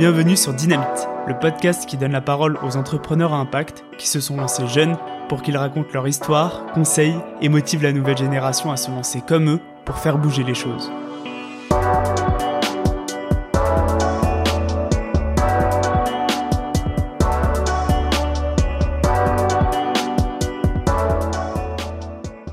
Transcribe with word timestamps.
Bienvenue 0.00 0.34
sur 0.34 0.54
Dynamite, 0.54 1.08
le 1.28 1.38
podcast 1.38 1.84
qui 1.84 1.98
donne 1.98 2.12
la 2.12 2.22
parole 2.22 2.58
aux 2.62 2.78
entrepreneurs 2.78 3.34
à 3.34 3.36
impact 3.36 3.84
qui 3.98 4.08
se 4.08 4.18
sont 4.18 4.38
lancés 4.38 4.66
jeunes 4.66 4.96
pour 5.28 5.42
qu'ils 5.42 5.58
racontent 5.58 5.90
leur 5.92 6.08
histoire, 6.08 6.64
conseillent 6.72 7.20
et 7.42 7.50
motivent 7.50 7.82
la 7.82 7.92
nouvelle 7.92 8.16
génération 8.16 8.72
à 8.72 8.78
se 8.78 8.90
lancer 8.90 9.20
comme 9.20 9.50
eux 9.50 9.60
pour 9.84 9.98
faire 9.98 10.16
bouger 10.16 10.42
les 10.42 10.54
choses. 10.54 10.90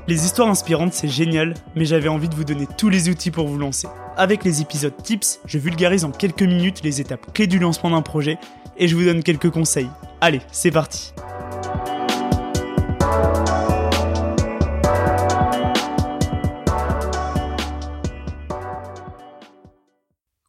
Les 0.06 0.26
histoires 0.26 0.50
inspirantes, 0.50 0.92
c'est 0.92 1.08
génial, 1.08 1.54
mais 1.74 1.86
j'avais 1.86 2.08
envie 2.08 2.28
de 2.28 2.34
vous 2.34 2.44
donner 2.44 2.66
tous 2.76 2.90
les 2.90 3.08
outils 3.08 3.30
pour 3.30 3.48
vous 3.48 3.56
lancer. 3.56 3.88
Avec 4.20 4.42
les 4.42 4.60
épisodes 4.60 5.00
tips, 5.00 5.38
je 5.44 5.58
vulgarise 5.58 6.04
en 6.04 6.10
quelques 6.10 6.42
minutes 6.42 6.82
les 6.82 7.00
étapes 7.00 7.32
clés 7.32 7.46
du 7.46 7.60
lancement 7.60 7.90
d'un 7.90 8.02
projet 8.02 8.36
et 8.76 8.88
je 8.88 8.96
vous 8.96 9.04
donne 9.04 9.22
quelques 9.22 9.48
conseils. 9.48 9.88
Allez, 10.20 10.40
c'est 10.50 10.72
parti 10.72 11.12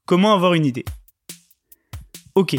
Comment 0.07 0.33
avoir 0.33 0.55
une 0.55 0.65
idée? 0.65 0.85
Ok, 2.33 2.55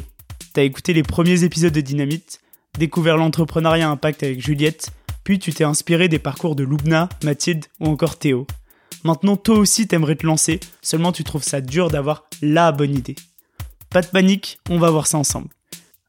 t'as 0.53 0.63
écouté 0.63 0.93
les 0.93 1.03
premiers 1.03 1.43
épisodes 1.43 1.73
de 1.73 1.81
Dynamite, 1.81 2.41
découvert 2.79 3.17
l'entrepreneuriat 3.17 3.91
impact 3.91 4.23
avec 4.23 4.41
Juliette, 4.41 4.91
puis 5.25 5.41
tu 5.41 5.53
t'es 5.53 5.65
inspiré 5.65 6.07
des 6.07 6.21
parcours 6.21 6.55
de 6.55 6.63
Loubna, 6.63 7.09
Mathilde 7.25 7.67
ou 7.81 7.89
encore 7.89 8.17
Théo. 8.17 8.47
Maintenant, 9.05 9.37
toi 9.37 9.59
aussi 9.59 9.87
t'aimerais 9.87 10.17
te 10.17 10.27
lancer, 10.27 10.61
seulement 10.83 11.13
tu 11.13 11.25
trouves 11.25 11.43
ça 11.43 11.61
dur 11.61 11.91
d'avoir 11.91 12.25
la 12.43 12.71
bonne 12.73 12.95
idée. 12.95 13.17
Pas 13.89 14.03
de 14.03 14.07
panique, 14.07 14.61
on 14.69 14.79
va 14.79 14.91
voir 14.91 15.07
ça 15.07 15.19
ensemble. 15.19 15.49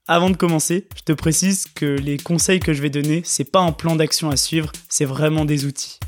Avant 0.07 0.29
de 0.29 0.35
commencer, 0.35 0.87
je 0.95 1.03
te 1.03 1.13
précise 1.13 1.65
que 1.73 1.85
les 1.85 2.17
conseils 2.17 2.59
que 2.59 2.73
je 2.73 2.81
vais 2.81 2.89
donner, 2.89 3.21
c'est 3.23 3.49
pas 3.49 3.61
un 3.61 3.71
plan 3.71 3.95
d'action 3.95 4.29
à 4.29 4.35
suivre, 4.35 4.71
c'est 4.89 5.05
vraiment 5.05 5.45
des 5.45 5.65
outils. 5.65 5.99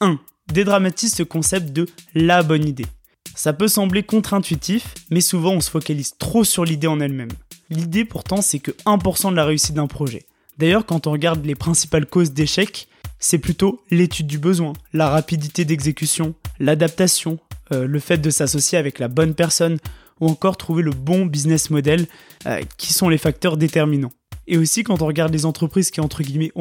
1. 0.00 0.18
Dédramatise 0.52 1.14
ce 1.14 1.22
concept 1.22 1.72
de 1.72 1.86
la 2.14 2.42
bonne 2.42 2.66
idée. 2.66 2.86
Ça 3.34 3.52
peut 3.52 3.68
sembler 3.68 4.02
contre-intuitif, 4.02 4.94
mais 5.10 5.20
souvent 5.20 5.52
on 5.52 5.60
se 5.60 5.70
focalise 5.70 6.16
trop 6.18 6.44
sur 6.44 6.64
l'idée 6.64 6.86
en 6.86 7.00
elle-même. 7.00 7.32
L'idée 7.68 8.04
pourtant 8.04 8.42
c'est 8.42 8.58
que 8.58 8.70
1% 8.86 9.30
de 9.30 9.36
la 9.36 9.44
réussite 9.44 9.74
d'un 9.74 9.86
projet. 9.86 10.24
D'ailleurs, 10.58 10.86
quand 10.86 11.06
on 11.06 11.12
regarde 11.12 11.44
les 11.44 11.54
principales 11.54 12.06
causes 12.06 12.32
d'échec, 12.32 12.88
c'est 13.22 13.38
plutôt 13.38 13.80
l'étude 13.90 14.26
du 14.26 14.38
besoin, 14.38 14.72
la 14.92 15.08
rapidité 15.08 15.64
d'exécution, 15.64 16.34
l'adaptation, 16.58 17.38
euh, 17.72 17.86
le 17.86 18.00
fait 18.00 18.18
de 18.18 18.30
s'associer 18.30 18.76
avec 18.76 18.98
la 18.98 19.08
bonne 19.08 19.34
personne 19.34 19.78
ou 20.20 20.28
encore 20.28 20.56
trouver 20.56 20.82
le 20.82 20.90
bon 20.90 21.24
business 21.24 21.70
model 21.70 22.06
euh, 22.46 22.60
qui 22.76 22.92
sont 22.92 23.08
les 23.08 23.18
facteurs 23.18 23.56
déterminants. 23.56 24.12
Et 24.48 24.58
aussi 24.58 24.82
quand 24.82 25.02
on 25.02 25.06
regarde 25.06 25.32
les 25.32 25.46
entreprises 25.46 25.90
qui 25.90 26.00
ont 26.00 26.08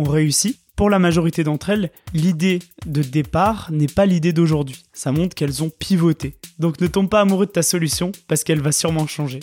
réussi, 0.03 0.59
pour 0.75 0.89
la 0.89 0.99
majorité 0.99 1.43
d'entre 1.43 1.71
elles, 1.71 1.91
l'idée 2.13 2.59
de 2.85 3.01
départ 3.01 3.71
n'est 3.71 3.87
pas 3.87 4.05
l'idée 4.05 4.31
d'aujourd'hui. 4.31 4.83
Ça 4.93 5.11
montre 5.11 5.35
qu'elles 5.35 5.63
ont 5.63 5.69
pivoté. 5.69 6.37
Donc 6.59 6.79
ne 6.79 6.87
tombe 6.87 7.09
pas 7.09 7.21
amoureux 7.21 7.47
de 7.47 7.51
ta 7.51 7.63
solution 7.63 8.11
parce 8.27 8.43
qu'elle 8.43 8.61
va 8.61 8.71
sûrement 8.71 9.07
changer. 9.07 9.39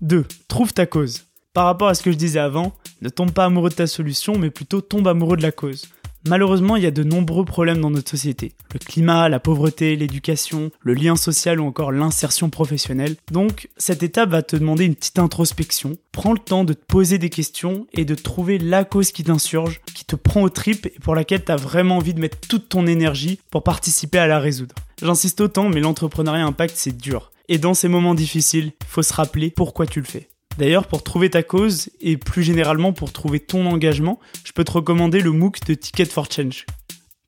2. 0.00 0.24
Trouve 0.48 0.72
ta 0.72 0.86
cause. 0.86 1.24
Par 1.52 1.66
rapport 1.66 1.88
à 1.88 1.94
ce 1.94 2.02
que 2.02 2.12
je 2.12 2.16
disais 2.16 2.40
avant, 2.40 2.72
ne 3.02 3.08
tombe 3.08 3.32
pas 3.32 3.44
amoureux 3.44 3.70
de 3.70 3.74
ta 3.74 3.86
solution, 3.86 4.38
mais 4.38 4.50
plutôt 4.50 4.80
tombe 4.80 5.06
amoureux 5.06 5.36
de 5.36 5.42
la 5.42 5.52
cause. 5.52 5.86
Malheureusement, 6.26 6.76
il 6.76 6.84
y 6.84 6.86
a 6.86 6.92
de 6.92 7.02
nombreux 7.02 7.44
problèmes 7.44 7.80
dans 7.80 7.90
notre 7.90 8.10
société. 8.10 8.52
Le 8.72 8.78
climat, 8.78 9.28
la 9.28 9.40
pauvreté, 9.40 9.96
l'éducation, 9.96 10.70
le 10.80 10.94
lien 10.94 11.16
social 11.16 11.60
ou 11.60 11.66
encore 11.66 11.90
l'insertion 11.90 12.48
professionnelle. 12.48 13.16
Donc, 13.30 13.68
cette 13.76 14.02
étape 14.02 14.30
va 14.30 14.42
te 14.42 14.54
demander 14.54 14.84
une 14.84 14.94
petite 14.94 15.18
introspection. 15.18 15.96
Prends 16.12 16.32
le 16.32 16.38
temps 16.38 16.64
de 16.64 16.74
te 16.74 16.84
poser 16.84 17.18
des 17.18 17.30
questions 17.30 17.86
et 17.92 18.04
de 18.04 18.14
trouver 18.14 18.58
la 18.58 18.84
cause 18.84 19.10
qui 19.10 19.24
t'insurge, 19.24 19.80
qui 19.94 20.04
te 20.04 20.14
prend 20.14 20.42
aux 20.42 20.48
tripes 20.48 20.86
et 20.86 20.98
pour 21.00 21.14
laquelle 21.14 21.44
tu 21.44 21.52
as 21.52 21.56
vraiment 21.56 21.96
envie 21.96 22.14
de 22.14 22.20
mettre 22.20 22.38
toute 22.38 22.68
ton 22.68 22.86
énergie 22.86 23.40
pour 23.50 23.64
participer 23.64 24.18
à 24.18 24.26
la 24.28 24.38
résoudre. 24.38 24.74
J'insiste 25.02 25.40
autant, 25.40 25.68
mais 25.68 25.80
l'entrepreneuriat 25.80 26.46
impact, 26.46 26.74
c'est 26.76 26.96
dur. 26.96 27.32
Et 27.48 27.58
dans 27.58 27.74
ces 27.74 27.88
moments 27.88 28.14
difficiles, 28.14 28.72
il 28.80 28.86
faut 28.86 29.02
se 29.02 29.12
rappeler 29.12 29.50
pourquoi 29.50 29.86
tu 29.86 30.00
le 30.00 30.06
fais. 30.06 30.28
D'ailleurs, 30.58 30.86
pour 30.86 31.02
trouver 31.02 31.30
ta 31.30 31.42
cause 31.42 31.88
et 32.00 32.16
plus 32.16 32.42
généralement 32.42 32.92
pour 32.92 33.12
trouver 33.12 33.40
ton 33.40 33.66
engagement, 33.66 34.20
je 34.44 34.52
peux 34.52 34.64
te 34.64 34.72
recommander 34.72 35.20
le 35.20 35.32
MOOC 35.32 35.64
de 35.66 35.74
Ticket 35.74 36.04
for 36.04 36.30
Change. 36.30 36.66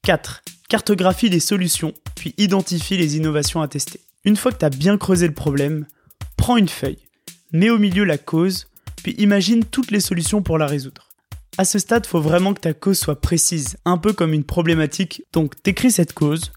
4. 0.03 0.43
Cartographie 0.69 1.29
les 1.29 1.41
solutions, 1.41 1.95
puis 2.15 2.35
identifie 2.37 2.97
les 2.97 3.17
innovations 3.17 3.63
à 3.63 3.69
tester. 3.69 4.01
Une 4.25 4.37
fois 4.37 4.53
que 4.53 4.59
tu 4.59 4.65
as 4.65 4.71
bien 4.71 4.99
creusé 4.99 5.27
le 5.27 5.35
problème, 5.35 5.87
prends 6.37 6.57
une 6.57 6.69
feuille, 6.69 7.09
mets 7.53 7.71
au 7.71 7.79
milieu 7.79 8.05
la 8.05 8.19
cause, 8.19 8.67
puis 9.03 9.15
imagine 9.19 9.65
toutes 9.65 9.91
les 9.91 10.01
solutions 10.01 10.43
pour 10.43 10.59
la 10.59 10.67
résoudre. 10.67 11.09
À 11.57 11.65
ce 11.65 11.79
stade, 11.79 12.07
faut 12.07 12.21
vraiment 12.21 12.53
que 12.53 12.61
ta 12.61 12.75
cause 12.75 12.99
soit 12.99 13.21
précise, 13.21 13.77
un 13.85 13.97
peu 13.97 14.13
comme 14.13 14.33
une 14.33 14.45
problématique. 14.45 15.23
Donc, 15.33 15.63
t'écris 15.63 15.93
cette 15.93 16.13
cause, 16.13 16.53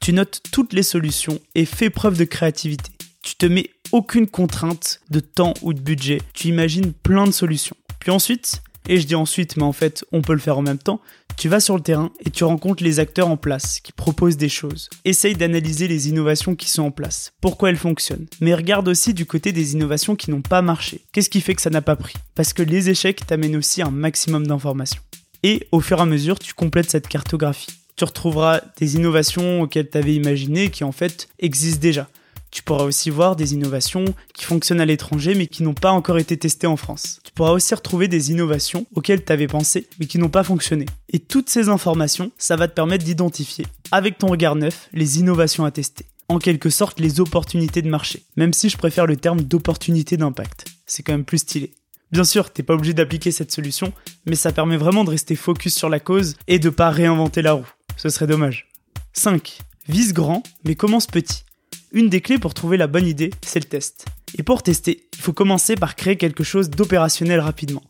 tu 0.00 0.12
notes 0.12 0.42
toutes 0.50 0.72
les 0.72 0.82
solutions 0.82 1.38
et 1.54 1.64
fais 1.64 1.90
preuve 1.90 2.18
de 2.18 2.24
créativité. 2.24 2.90
Tu 3.22 3.36
te 3.36 3.46
mets 3.46 3.70
aucune 3.92 4.26
contrainte 4.26 5.00
de 5.10 5.20
temps 5.20 5.54
ou 5.62 5.74
de 5.74 5.80
budget. 5.80 6.20
Tu 6.32 6.48
imagines 6.48 6.92
plein 6.92 7.26
de 7.26 7.32
solutions. 7.32 7.76
Puis 7.98 8.10
ensuite, 8.10 8.62
et 8.88 8.98
je 8.98 9.06
dis 9.06 9.14
ensuite, 9.14 9.56
mais 9.56 9.62
en 9.62 9.72
fait, 9.72 10.04
on 10.10 10.22
peut 10.22 10.32
le 10.32 10.38
faire 10.38 10.58
en 10.58 10.62
même 10.62 10.78
temps, 10.78 11.00
tu 11.36 11.48
vas 11.48 11.60
sur 11.60 11.76
le 11.76 11.82
terrain 11.82 12.10
et 12.24 12.30
tu 12.30 12.44
rencontres 12.44 12.82
les 12.82 12.98
acteurs 12.98 13.28
en 13.28 13.36
place 13.36 13.80
qui 13.80 13.92
proposent 13.92 14.36
des 14.36 14.48
choses. 14.48 14.88
Essaye 15.04 15.34
d'analyser 15.34 15.86
les 15.86 16.08
innovations 16.08 16.54
qui 16.54 16.70
sont 16.70 16.82
en 16.82 16.90
place, 16.90 17.32
pourquoi 17.40 17.70
elles 17.70 17.76
fonctionnent. 17.76 18.26
Mais 18.40 18.54
regarde 18.54 18.88
aussi 18.88 19.14
du 19.14 19.26
côté 19.26 19.52
des 19.52 19.74
innovations 19.74 20.16
qui 20.16 20.30
n'ont 20.30 20.42
pas 20.42 20.62
marché. 20.62 21.02
Qu'est-ce 21.12 21.30
qui 21.30 21.40
fait 21.40 21.54
que 21.54 21.62
ça 21.62 21.70
n'a 21.70 21.82
pas 21.82 21.96
pris? 21.96 22.14
Parce 22.34 22.52
que 22.52 22.62
les 22.62 22.90
échecs 22.90 23.26
t'amènent 23.26 23.56
aussi 23.56 23.82
un 23.82 23.90
maximum 23.90 24.46
d'informations. 24.46 25.02
Et 25.42 25.66
au 25.72 25.80
fur 25.80 25.98
et 25.98 26.02
à 26.02 26.06
mesure, 26.06 26.38
tu 26.38 26.54
complètes 26.54 26.90
cette 26.90 27.08
cartographie. 27.08 27.72
Tu 27.96 28.04
retrouveras 28.04 28.62
des 28.78 28.96
innovations 28.96 29.62
auxquelles 29.62 29.90
tu 29.90 29.98
avais 29.98 30.14
imaginé 30.14 30.70
qui 30.70 30.84
en 30.84 30.92
fait 30.92 31.28
existent 31.38 31.80
déjà. 31.80 32.08
Tu 32.50 32.62
pourras 32.62 32.84
aussi 32.84 33.10
voir 33.10 33.36
des 33.36 33.54
innovations 33.54 34.04
qui 34.34 34.44
fonctionnent 34.44 34.80
à 34.80 34.86
l'étranger 34.86 35.34
mais 35.34 35.46
qui 35.46 35.62
n'ont 35.62 35.74
pas 35.74 35.92
encore 35.92 36.18
été 36.18 36.36
testées 36.36 36.66
en 36.66 36.76
France. 36.76 37.20
Tu 37.24 37.32
pourras 37.32 37.52
aussi 37.52 37.74
retrouver 37.74 38.08
des 38.08 38.30
innovations 38.30 38.86
auxquelles 38.94 39.24
tu 39.24 39.32
avais 39.32 39.46
pensé 39.46 39.86
mais 39.98 40.06
qui 40.06 40.18
n'ont 40.18 40.28
pas 40.28 40.44
fonctionné. 40.44 40.86
Et 41.10 41.18
toutes 41.18 41.48
ces 41.48 41.68
informations, 41.68 42.32
ça 42.38 42.56
va 42.56 42.68
te 42.68 42.74
permettre 42.74 43.04
d'identifier, 43.04 43.66
avec 43.92 44.18
ton 44.18 44.28
regard 44.28 44.56
neuf, 44.56 44.88
les 44.92 45.18
innovations 45.18 45.64
à 45.64 45.70
tester. 45.70 46.06
En 46.28 46.38
quelque 46.38 46.70
sorte, 46.70 47.00
les 47.00 47.20
opportunités 47.20 47.82
de 47.82 47.88
marché. 47.88 48.22
Même 48.36 48.52
si 48.52 48.68
je 48.68 48.76
préfère 48.76 49.06
le 49.06 49.16
terme 49.16 49.40
d'opportunité 49.40 50.16
d'impact. 50.16 50.66
C'est 50.86 51.02
quand 51.02 51.12
même 51.12 51.24
plus 51.24 51.38
stylé. 51.38 51.72
Bien 52.12 52.24
sûr, 52.24 52.50
t'es 52.50 52.62
pas 52.62 52.74
obligé 52.74 52.94
d'appliquer 52.94 53.30
cette 53.30 53.52
solution, 53.52 53.92
mais 54.26 54.36
ça 54.36 54.52
permet 54.52 54.76
vraiment 54.76 55.04
de 55.04 55.10
rester 55.10 55.36
focus 55.36 55.74
sur 55.74 55.88
la 55.88 56.00
cause 56.00 56.36
et 56.48 56.58
de 56.58 56.70
pas 56.70 56.90
réinventer 56.90 57.42
la 57.42 57.52
roue. 57.52 57.68
Ce 57.96 58.08
serait 58.08 58.26
dommage. 58.26 58.68
5. 59.12 59.58
Vise 59.88 60.12
grand, 60.12 60.42
mais 60.64 60.74
commence 60.74 61.06
petit. 61.06 61.44
Une 61.92 62.08
des 62.08 62.20
clés 62.20 62.38
pour 62.38 62.54
trouver 62.54 62.76
la 62.76 62.86
bonne 62.86 63.06
idée, 63.06 63.30
c'est 63.42 63.58
le 63.58 63.68
test. 63.68 64.06
Et 64.38 64.44
pour 64.44 64.62
tester, 64.62 65.08
il 65.12 65.18
faut 65.18 65.32
commencer 65.32 65.74
par 65.74 65.96
créer 65.96 66.16
quelque 66.16 66.44
chose 66.44 66.70
d'opérationnel 66.70 67.40
rapidement. 67.40 67.82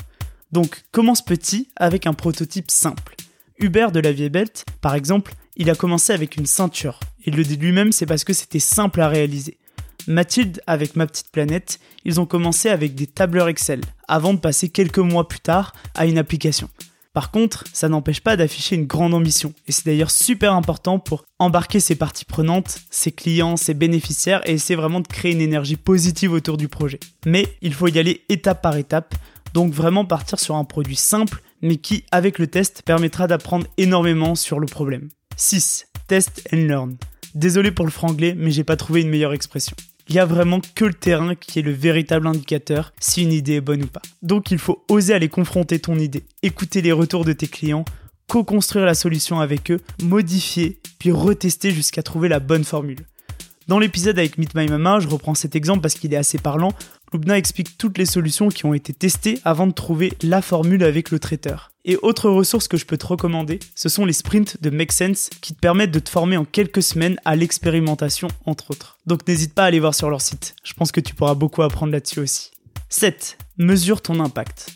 Donc 0.52 0.84
commence 0.90 1.22
petit 1.22 1.68
avec 1.76 2.06
un 2.06 2.14
prototype 2.14 2.70
simple. 2.70 3.14
Hubert 3.58 3.92
de 3.92 4.00
la 4.00 4.12
Vieille 4.12 4.30
Belt, 4.30 4.64
par 4.80 4.94
exemple, 4.94 5.34
il 5.56 5.68
a 5.68 5.74
commencé 5.74 6.14
avec 6.14 6.36
une 6.36 6.46
ceinture. 6.46 6.98
Il 7.26 7.36
le 7.36 7.44
dit 7.44 7.56
lui-même, 7.56 7.92
c'est 7.92 8.06
parce 8.06 8.24
que 8.24 8.32
c'était 8.32 8.58
simple 8.58 9.02
à 9.02 9.08
réaliser. 9.08 9.58
Mathilde 10.06 10.62
avec 10.66 10.96
Ma 10.96 11.06
Petite 11.06 11.30
Planète, 11.30 11.78
ils 12.06 12.20
ont 12.20 12.26
commencé 12.26 12.70
avec 12.70 12.94
des 12.94 13.06
tableurs 13.06 13.48
Excel, 13.48 13.82
avant 14.08 14.32
de 14.32 14.38
passer 14.38 14.70
quelques 14.70 14.98
mois 14.98 15.28
plus 15.28 15.40
tard 15.40 15.74
à 15.94 16.06
une 16.06 16.16
application. 16.16 16.70
Par 17.12 17.32
contre, 17.32 17.64
ça 17.72 17.88
n'empêche 17.88 18.20
pas 18.20 18.36
d'afficher 18.36 18.76
une 18.76 18.86
grande 18.86 19.14
ambition, 19.14 19.52
et 19.66 19.72
c'est 19.72 19.86
d'ailleurs 19.86 20.12
super 20.12 20.54
important 20.54 21.00
pour 21.00 21.24
embarquer 21.40 21.80
ses 21.80 21.96
parties 21.96 22.24
prenantes, 22.24 22.78
ses 22.90 23.10
clients, 23.10 23.56
ses 23.56 23.74
bénéficiaires, 23.74 24.48
et 24.48 24.52
essayer 24.52 24.76
vraiment 24.76 25.00
de 25.00 25.08
créer 25.08 25.32
une 25.32 25.40
énergie 25.40 25.76
positive 25.76 26.32
autour 26.32 26.56
du 26.56 26.68
projet. 26.68 27.00
Mais 27.26 27.48
il 27.62 27.74
faut 27.74 27.88
y 27.88 27.98
aller 27.98 28.22
étape 28.28 28.62
par 28.62 28.76
étape, 28.76 29.16
donc 29.54 29.72
vraiment 29.72 30.04
partir 30.04 30.38
sur 30.38 30.54
un 30.54 30.64
produit 30.64 30.94
simple, 30.94 31.42
mais 31.62 31.76
qui, 31.76 32.04
avec 32.12 32.38
le 32.38 32.46
test, 32.46 32.82
permettra 32.82 33.26
d'apprendre 33.26 33.66
énormément 33.76 34.36
sur 34.36 34.60
le 34.60 34.66
problème. 34.66 35.08
6. 35.36 35.88
Test 36.06 36.48
and 36.52 36.58
learn. 36.58 36.96
Désolé 37.34 37.72
pour 37.72 37.84
le 37.84 37.90
franglais, 37.90 38.34
mais 38.36 38.52
j'ai 38.52 38.64
pas 38.64 38.76
trouvé 38.76 39.00
une 39.00 39.08
meilleure 39.08 39.32
expression 39.32 39.76
il 40.10 40.16
y 40.16 40.18
a 40.18 40.26
vraiment 40.26 40.60
que 40.74 40.84
le 40.84 40.92
terrain 40.92 41.36
qui 41.36 41.60
est 41.60 41.62
le 41.62 41.70
véritable 41.70 42.26
indicateur 42.26 42.92
si 42.98 43.22
une 43.22 43.32
idée 43.32 43.54
est 43.54 43.60
bonne 43.60 43.84
ou 43.84 43.86
pas. 43.86 44.02
Donc 44.22 44.50
il 44.50 44.58
faut 44.58 44.84
oser 44.88 45.14
aller 45.14 45.28
confronter 45.28 45.78
ton 45.78 45.96
idée, 45.96 46.24
écouter 46.42 46.82
les 46.82 46.90
retours 46.90 47.24
de 47.24 47.32
tes 47.32 47.46
clients, 47.46 47.84
co-construire 48.26 48.84
la 48.84 48.94
solution 48.94 49.38
avec 49.38 49.70
eux, 49.70 49.78
modifier, 50.02 50.80
puis 50.98 51.12
retester 51.12 51.70
jusqu'à 51.70 52.02
trouver 52.02 52.28
la 52.28 52.40
bonne 52.40 52.64
formule. 52.64 53.06
Dans 53.68 53.78
l'épisode 53.78 54.18
avec 54.18 54.36
Meet 54.36 54.56
My 54.56 54.66
Mama, 54.66 54.98
je 54.98 55.06
reprends 55.06 55.36
cet 55.36 55.54
exemple 55.54 55.80
parce 55.80 55.94
qu'il 55.94 56.12
est 56.12 56.16
assez 56.16 56.38
parlant. 56.38 56.72
Lubna 57.12 57.36
explique 57.36 57.76
toutes 57.76 57.98
les 57.98 58.06
solutions 58.06 58.48
qui 58.50 58.66
ont 58.66 58.74
été 58.74 58.92
testées 58.92 59.40
avant 59.44 59.66
de 59.66 59.72
trouver 59.72 60.12
la 60.22 60.42
formule 60.42 60.84
avec 60.84 61.10
le 61.10 61.18
traiteur. 61.18 61.72
Et 61.84 61.96
autre 62.02 62.30
ressource 62.30 62.68
que 62.68 62.76
je 62.76 62.86
peux 62.86 62.98
te 62.98 63.06
recommander, 63.06 63.58
ce 63.74 63.88
sont 63.88 64.04
les 64.04 64.12
sprints 64.12 64.62
de 64.62 64.70
Make 64.70 64.92
Sense 64.92 65.30
qui 65.40 65.54
te 65.54 65.58
permettent 65.58 65.90
de 65.90 65.98
te 65.98 66.10
former 66.10 66.36
en 66.36 66.44
quelques 66.44 66.82
semaines 66.82 67.18
à 67.24 67.34
l'expérimentation 67.34 68.28
entre 68.46 68.70
autres. 68.70 68.98
Donc 69.06 69.26
n'hésite 69.26 69.54
pas 69.54 69.64
à 69.64 69.66
aller 69.66 69.80
voir 69.80 69.94
sur 69.94 70.08
leur 70.08 70.20
site, 70.20 70.54
je 70.62 70.72
pense 70.74 70.92
que 70.92 71.00
tu 71.00 71.14
pourras 71.14 71.34
beaucoup 71.34 71.62
apprendre 71.62 71.92
là-dessus 71.92 72.20
aussi. 72.20 72.50
7. 72.90 73.38
Mesure 73.58 74.02
ton 74.02 74.20
impact. 74.20 74.68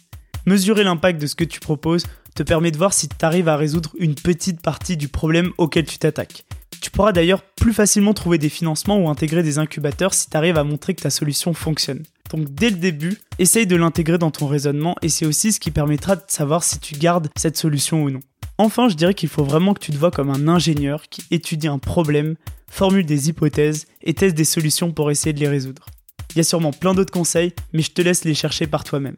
Mesurer 0.47 0.83
l'impact 0.83 1.21
de 1.21 1.27
ce 1.27 1.37
que 1.37 1.45
tu 1.45 1.61
proposes 1.61 2.05
te 2.35 2.43
permet 2.43 2.73
de 2.73 2.79
voir 2.79 2.93
si 2.93 3.09
tu 3.09 3.25
arrives 3.25 3.49
à 3.49 3.57
résoudre 3.57 3.91
une 3.99 4.15
petite 4.15 4.61
partie 4.61 4.97
du 4.97 5.07
problème 5.09 5.51
auquel 5.57 5.85
tu 5.87 5.99
t'attaques. 5.99 6.45
Tu 6.81 6.91
pourras 6.91 7.13
d'ailleurs 7.13 7.43
plus 7.43 7.73
facilement 7.73 8.13
trouver 8.13 8.39
des 8.39 8.49
financements 8.49 8.99
ou 8.99 9.09
intégrer 9.09 9.43
des 9.43 9.59
incubateurs 9.59 10.15
si 10.15 10.29
tu 10.29 10.37
arrives 10.37 10.59
à 10.59 10.65
montrer 10.65 10.95
que 10.95 11.03
ta 11.03 11.11
solution 11.11 11.55
fonctionne. 11.55 12.03
Donc 12.31 12.53
dès 12.55 12.71
le 12.71 12.77
début, 12.77 13.19
essaye 13.39 13.67
de 13.67 13.77
l'intégrer 13.77 14.19
dans 14.19 14.31
ton 14.31 14.47
raisonnement 14.47 14.97
et 15.03 15.09
c'est 15.09 15.27
aussi 15.27 15.53
ce 15.53 15.61
qui 15.61 15.71
permettra 15.71 16.17
de 16.17 16.23
savoir 16.29 16.65
si 16.65 16.79
tu 16.79 16.95
gardes 16.95 17.29
cette 17.37 17.57
solution 17.57 18.03
ou 18.03 18.11
non. 18.11 18.21
Enfin, 18.59 18.89
je 18.89 18.95
dirais 18.95 19.15
qu'il 19.15 19.29
faut 19.29 19.45
vraiment 19.45 19.75
que 19.75 19.81
tu 19.81 19.93
te 19.93 19.97
vois 19.97 20.11
comme 20.11 20.31
un 20.31 20.49
ingénieur 20.49 21.05
qui 21.11 21.23
étudie 21.31 21.69
un 21.69 21.79
problème, 21.79 22.37
formule 22.71 23.05
des 23.05 23.29
hypothèses 23.29 23.87
et 24.03 24.15
teste 24.15 24.37
des 24.37 24.45
solutions 24.45 24.93
pour 24.93 25.11
essayer 25.11 25.33
de 25.33 25.41
les 25.41 25.49
résoudre. 25.49 25.87
Il 26.31 26.39
y 26.39 26.41
a 26.41 26.45
sûrement 26.45 26.73
plein 26.73 26.95
d'autres 26.95 27.13
conseils, 27.13 27.53
mais 27.73 27.83
je 27.83 27.93
te 27.93 28.03
laisse 28.03 28.25
les 28.25 28.35
chercher 28.35 28.67
par 28.67 28.85
toi-même. 28.85 29.17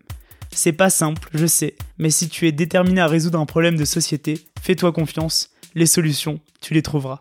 C'est 0.52 0.72
pas 0.72 0.90
simple, 0.90 1.28
je 1.34 1.46
sais, 1.46 1.76
mais 1.98 2.10
si 2.10 2.28
tu 2.28 2.46
es 2.46 2.52
déterminé 2.52 3.00
à 3.00 3.06
résoudre 3.06 3.38
un 3.38 3.46
problème 3.46 3.76
de 3.76 3.84
société, 3.84 4.40
fais-toi 4.60 4.92
confiance, 4.92 5.50
les 5.74 5.86
solutions, 5.86 6.40
tu 6.60 6.74
les 6.74 6.82
trouveras. 6.82 7.20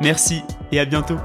Merci 0.00 0.42
et 0.72 0.80
à 0.80 0.84
bientôt 0.84 1.16